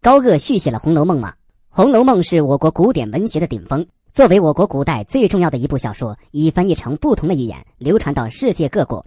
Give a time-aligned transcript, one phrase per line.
[0.00, 1.30] 高鹗续写了《红楼梦》吗？
[1.68, 9.04] 《红楼梦》是我国古典文学的顶峰，作为我国古代最重要的一部小说，已翻译成不同的语言，流传到世界各国。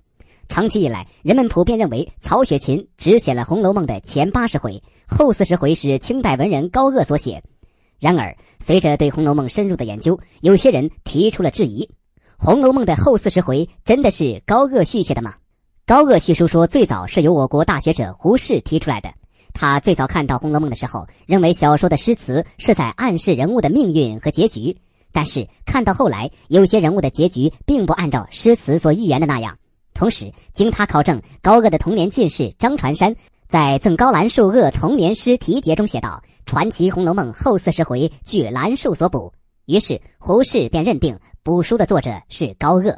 [0.50, 7.42] 长期以来，人们普遍认为曹雪芹只写了《红楼梦》的前八十回，后四十回是清代文人高鹗所写。
[7.98, 11.86] 然而，随着对《红楼梦》深入的研究，有些人提出了质疑：
[12.36, 15.36] 《红楼梦》的后四十回真的是高鹗续写的吗？
[15.86, 19.10] 高鹗叙述说，最早是由我国大学者胡适提出来的。
[19.54, 24.76] 他最早看到《红楼梦》的时候，认为小说的诗词是在暗示人物的命运和结局。
[25.12, 29.58] 但是看到后来，有些人物的结局并不按照诗词所预言的那样。
[29.94, 33.14] 同时，经他考证，高鹗的童年进士张传山
[33.50, 39.34] 在《赠高兰树鄂童年诗题节》中写道：“传奇《红楼梦》后四十回据兰树所补。”
[39.68, 42.98] 于是胡适便认定补书的作者是高鹗。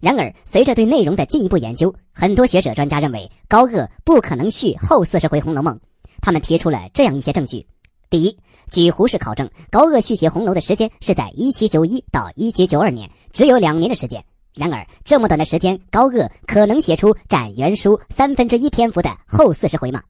[0.00, 5.74] 然而，随着对内容的进一步研究，很多学者专家认为高鹗不可能续后四十回《红楼梦》。
[6.22, 7.66] 他们提出了这样一些证据：
[8.08, 8.38] 第一，
[8.70, 14.24] 据胡适考证，高鹗续写《红楼》的时间是在一七九一到一七九二年，只有两年的时间。
[14.54, 20.02] 然而，这么短的时间，高鹗可能写出占原书三分之一篇幅的后四十回吗？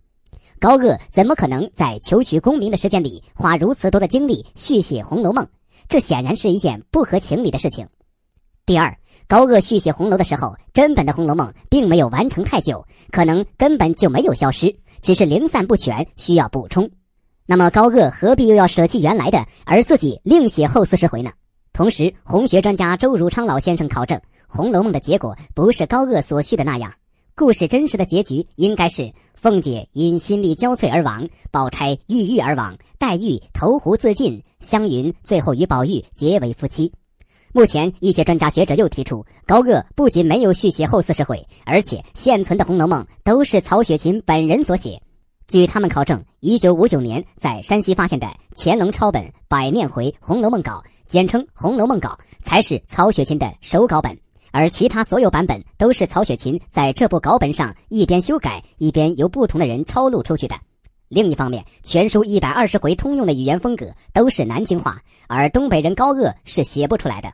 [0.61, 5.45] 高鹗怎么可能在求取功名的时间里花如此多的精力续写《红楼梦》？
[5.89, 7.89] 这显然是一件不合情理的事情。
[8.65, 8.97] 第二。
[9.31, 16.91] 高鹗续写红楼的时候，真本的《红楼梦》并没有完成太久，可能根本就没有消失，只是零散不全，需要补充。
[17.47, 21.31] 那么高鹗何必又要舍弃原来的，而自己另写后四十回呢？
[21.73, 26.93] 同时，红学专家周汝昌老先生考证，《红楼梦》的结果不是高鹗所叙的那样，
[27.37, 36.93] 故事真实的结局应该是凤姐因心力交瘁而亡，宝钗郁郁而亡，黛玉投湖自尽，湘云最后与宝玉结为夫妻。
[37.53, 45.03] 目前，一些专家学者又提出，高鹗不仅没有续写后四十回，而且现存的《红楼梦》都是曹雪芹本人所写。
[45.49, 52.11] 据他们考证，一九五九年在山西发现的乾隆抄本《百念回红楼梦稿》，简称《红楼梦稿》，
[52.45, 54.17] 才是曹雪芹的手稿本，
[54.53, 60.55] 而其他所有版本都是曹雪芹在这部稿本上一边修改，一边由不同的人抄录出去的。
[61.11, 63.85] 另一方面，全书一百二十回通用的语言风格
[64.15, 67.29] 都是南京话，而东北人高鄂是写不出来的。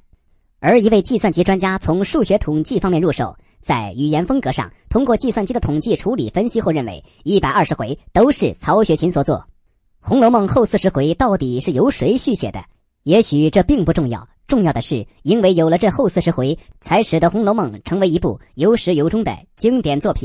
[0.60, 9.36] 而一位计算机专家从数学统计方面入手，在语言风格上，通过计算机的统计处理分析后，认为一百二十回都是曹雪芹所作。
[10.00, 12.64] 《红楼梦》后四十回到底是由谁续写的？
[13.02, 20.24] 也许这并不重要，重要的是，因为有了这后四十回，才使得《红楼梦》成为一部有始有终的经典作品。